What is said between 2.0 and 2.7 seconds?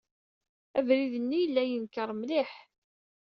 mliḥ.